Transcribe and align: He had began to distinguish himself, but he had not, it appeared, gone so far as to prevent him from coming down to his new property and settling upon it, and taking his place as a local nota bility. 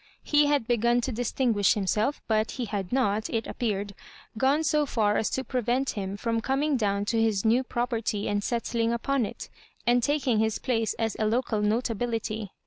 He 0.23 0.47
had 0.47 0.65
began 0.67 0.99
to 1.01 1.11
distinguish 1.11 1.75
himself, 1.75 2.23
but 2.27 2.49
he 2.53 2.65
had 2.65 2.91
not, 2.91 3.29
it 3.29 3.45
appeared, 3.45 3.93
gone 4.35 4.63
so 4.63 4.87
far 4.87 5.15
as 5.15 5.29
to 5.29 5.43
prevent 5.43 5.91
him 5.91 6.17
from 6.17 6.41
coming 6.41 6.75
down 6.75 7.05
to 7.05 7.21
his 7.21 7.45
new 7.45 7.63
property 7.63 8.27
and 8.27 8.43
settling 8.43 8.91
upon 8.91 9.27
it, 9.27 9.47
and 9.85 10.01
taking 10.01 10.39
his 10.39 10.57
place 10.57 10.95
as 10.95 11.15
a 11.19 11.27
local 11.27 11.61
nota 11.61 11.93
bility. 11.93 12.49